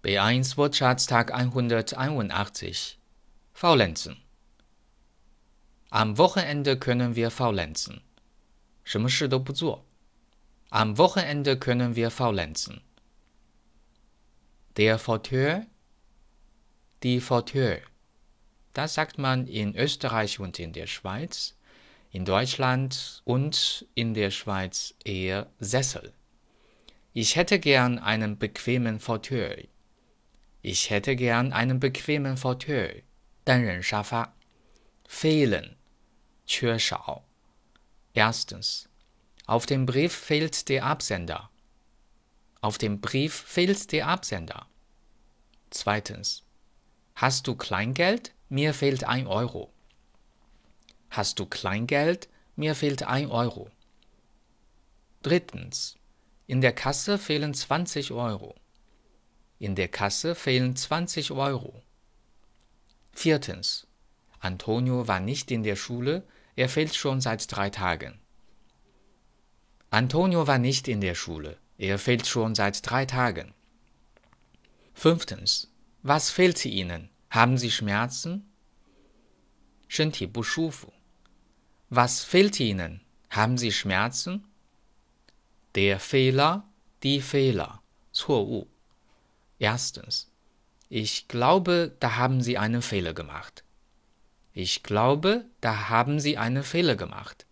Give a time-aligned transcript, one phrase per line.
[0.00, 3.00] B1 Wortschatztag 181
[3.52, 4.16] Faulenzen
[5.90, 8.02] Am Wochenende können wir faulenzen.
[8.84, 9.84] 什么事都不做。
[10.68, 12.80] Am Wochenende können wir faulenzen.
[14.76, 15.66] Der Fauteuil,
[17.02, 17.82] die Fauteuil.
[18.74, 21.56] Das sagt man in Österreich und in der Schweiz,
[22.12, 26.12] in Deutschland und in der Schweiz eher Sessel.
[27.12, 29.66] Ich hätte gern einen bequemen Fauteuil.
[30.67, 33.03] Ich hätte gern einen bequemen Fauteuil.
[33.45, 34.33] 单人沙发.
[35.07, 35.75] Fehlen.
[36.45, 37.23] 缺少.
[38.13, 38.87] Erstens.
[39.45, 41.49] Auf dem Brief fehlt der Absender.
[42.61, 44.67] Auf dem Brief fehlt der Absender.
[45.69, 46.43] Zweitens.
[47.15, 48.33] Hast du Kleingeld?
[48.47, 49.73] Mir fehlt ein Euro.
[51.09, 52.29] Hast du Kleingeld?
[52.55, 53.69] Mir fehlt ein Euro.
[55.23, 55.97] Drittens.
[56.47, 58.55] In der Kasse fehlen 20 Euro.
[59.59, 61.81] In der Kasse fehlen 20 Euro.
[63.11, 63.87] Viertens.
[64.39, 66.23] Antonio war nicht in der Schule,
[66.55, 68.19] er fehlt schon seit drei Tagen.
[69.89, 73.53] Antonio war nicht in der Schule, er fehlt schon seit drei Tagen.
[74.93, 75.71] Fünftens.
[76.01, 77.09] Was fehlte Ihnen?
[77.29, 78.49] Haben Sie Schmerzen?
[79.87, 80.91] 身体不舒服.
[81.89, 83.01] Was fehlt Ihnen?
[83.29, 84.43] Haben Sie Schmerzen?
[85.75, 86.67] Der Fehler,
[87.03, 87.83] die Fehler.
[88.11, 88.67] 错误.
[89.58, 90.30] Erstens.
[90.88, 93.64] Ich glaube, da haben Sie einen Fehler gemacht.
[94.52, 97.46] Ich glaube, da haben Sie einen Fehler gemacht.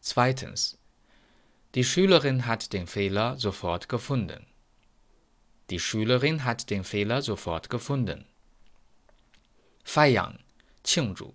[0.00, 0.78] Zweitens.
[1.74, 4.46] Die Schülerin hat den Fehler sofort gefunden.
[5.70, 8.24] Die Schülerin hat den Fehler sofort gefunden.
[9.84, 10.38] Feiern,
[10.82, 11.34] 庆祝.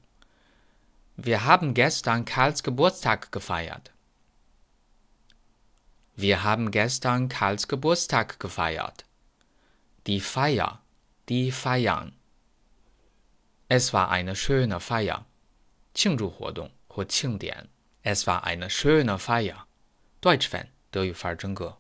[1.16, 3.92] Wir haben gestern Karls Geburtstag gefeiert.
[6.16, 9.06] Wir haben gestern Karls Geburtstag gefeiert.
[10.06, 10.82] Die Feier,
[11.30, 12.12] die feiern.
[13.70, 15.26] Es war eine schöne Feier.
[15.94, 17.70] 庆祝活动或庆典.
[18.02, 19.66] Es war eine schöne Feier.
[20.20, 21.78] Deutsch Fan 德语范儿真个。